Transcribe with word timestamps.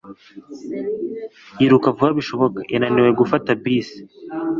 Yiruka 1.59 1.87
vuba 1.95 2.11
bishoboka, 2.19 2.59
yananiwe 2.73 3.11
gufata 3.19 3.49
bisi. 3.61 3.99